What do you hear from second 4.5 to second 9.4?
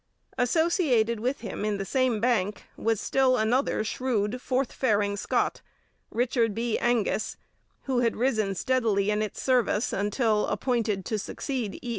faring Scot, Richard B. Angus, who had risen steadily in its